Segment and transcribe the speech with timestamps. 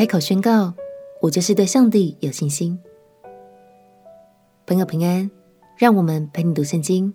[0.00, 0.72] 开口宣告
[1.20, 2.80] ：“我就是对上帝有信心。”
[4.64, 5.30] 朋友平安，
[5.76, 7.12] 让我们陪你读圣经，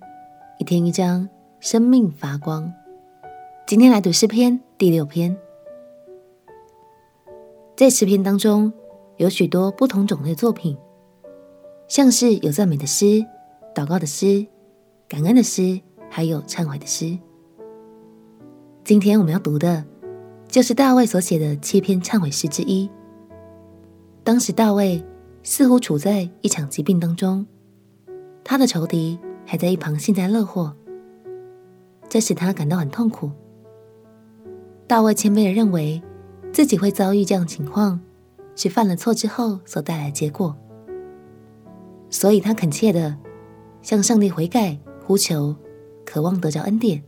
[0.60, 1.28] 一天一章，
[1.60, 2.72] 生命发光。
[3.66, 5.36] 今天来读诗篇第六篇。
[7.76, 8.72] 在诗篇当中，
[9.18, 10.78] 有许多不同种类的作品，
[11.88, 13.26] 像是有赞美的诗、
[13.74, 14.46] 祷告的诗、
[15.10, 17.18] 感恩的诗，还有忏悔的诗。
[18.84, 19.84] 今天我们要读的，
[20.56, 22.90] 就是大卫所写的七篇忏悔诗之一。
[24.24, 25.04] 当时大卫
[25.44, 27.46] 似乎处在一场疾病当中，
[28.42, 30.74] 他的仇敌还在一旁幸灾乐祸，
[32.08, 33.30] 这使他感到很痛苦。
[34.88, 36.02] 大卫谦卑地认为。
[36.54, 38.00] 自己会遭遇这样的情况，
[38.56, 40.56] 是犯了错之后所带来的结果，
[42.10, 43.18] 所以他恳切地
[43.82, 45.54] 向上帝悔改、呼求，
[46.06, 47.04] 渴望得着恩典，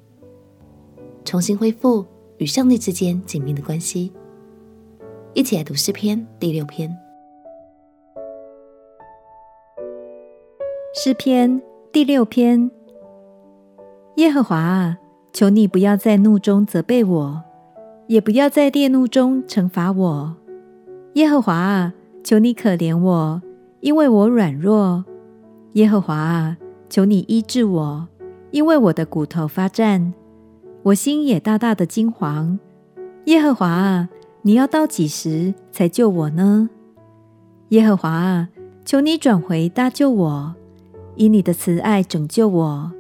[1.23, 2.06] 重新恢复
[2.38, 4.12] 与上帝之间紧密的关系。
[5.34, 6.95] 一起来读诗篇第六篇。
[10.95, 12.72] 诗篇第六篇，
[14.16, 14.97] 耶和华啊，
[15.31, 17.44] 求你不要在怒中责备我。
[18.08, 20.38] 也不要在烈怒中惩罚我，
[21.16, 23.42] 耶和华啊，求你可怜我，
[23.81, 25.03] 因为我软弱。
[25.73, 26.58] 耶和华啊，
[26.90, 28.08] 求你医治我，
[28.52, 30.14] 因为我的骨头发战，
[30.88, 32.58] 我心也大大的惊惶。
[33.26, 34.08] 耶和华啊，
[34.44, 36.70] 你要到几时才救我呢？
[37.70, 38.48] 耶和华啊，
[38.86, 40.56] 求你转回搭救我，
[41.16, 42.92] 以你的慈爱拯救我，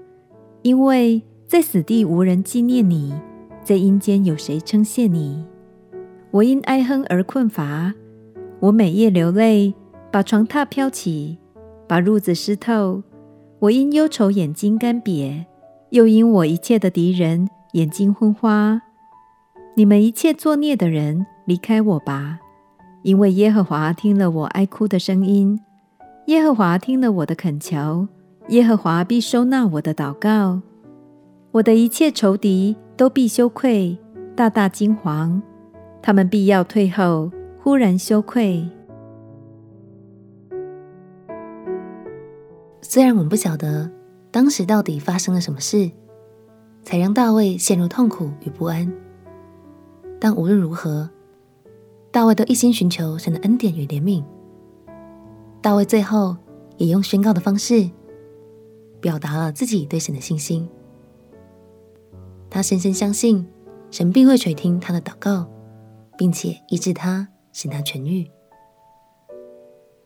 [0.63, 3.13] 因为在死地无人纪念你。
[3.63, 5.45] 在阴间有谁称谢你？
[6.31, 7.93] 我因哀哼而困乏，
[8.59, 9.73] 我每夜流泪，
[10.11, 11.37] 把床榻漂起，
[11.87, 13.03] 把褥子湿透。
[13.59, 15.45] 我因忧愁眼睛干瘪，
[15.91, 18.81] 又因我一切的敌人眼睛昏花。
[19.75, 22.39] 你们一切作孽的人，离开我吧！
[23.03, 25.59] 因为耶和华听了我哀哭的声音，
[26.25, 28.07] 耶和华听了我的恳求，
[28.49, 30.59] 耶和华必收纳我的祷告。
[31.51, 33.95] 我的一切仇敌都必羞愧，
[34.35, 35.39] 大大惊惶；
[36.01, 37.31] 他们必要退后，
[37.61, 38.67] 忽然羞愧。
[42.81, 43.91] 虽然我们不晓得
[44.31, 45.91] 当时到底发生了什么事，
[46.87, 48.89] 才让大卫陷入痛苦与不安，
[50.21, 51.09] 但无论如何，
[52.11, 54.23] 大卫都一心寻求神的恩典与怜悯。
[55.61, 56.37] 大卫最后
[56.77, 57.89] 也用宣告的方式，
[59.01, 60.65] 表达了自己对神的信心。
[62.49, 63.45] 他深深相信，
[63.91, 65.45] 神必会垂听他的祷告，
[66.17, 68.31] 并且医治他，使他痊愈。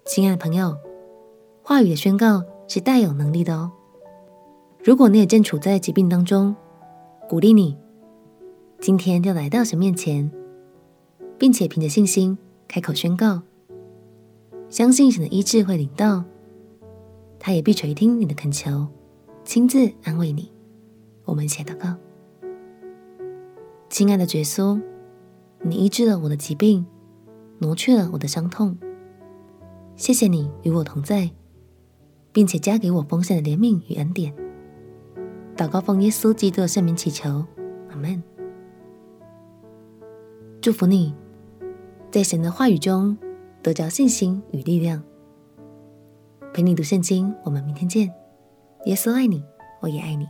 [0.05, 0.75] 亲爱的朋友，
[1.61, 3.71] 话语的宣告是带有能力的哦。
[4.83, 6.55] 如果你也正处在疾病当中，
[7.31, 7.77] 鼓励你，
[8.81, 10.29] 今天就来到神面前，
[11.39, 12.37] 并且凭着信心
[12.67, 13.41] 开口宣告，
[14.69, 16.25] 相信神的医治会临到，
[17.39, 18.85] 他也必垂听你的恳求，
[19.45, 20.51] 亲自安慰你。
[21.23, 21.95] 我们一起祷告。
[23.89, 24.81] 亲爱的耶稣，
[25.61, 26.85] 你医治了我的疾病，
[27.59, 28.77] 挪去了我的伤痛。
[29.95, 31.31] 谢谢你与我同在，
[32.33, 34.35] 并且加给我丰盛的怜悯与恩典。
[35.61, 37.45] 祷告奉耶稣基督的圣名祈求，
[37.91, 38.23] 阿门。
[40.59, 41.13] 祝福你，
[42.09, 43.15] 在神的话语中
[43.61, 45.03] 得着信心与力量。
[46.51, 48.11] 陪你读圣经，我们明天见。
[48.85, 49.45] 耶稣爱你，
[49.81, 50.25] 我也爱你。